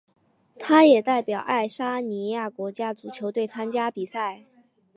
[0.57, 4.45] 他也代表爱沙尼亚国家足球队参加比赛。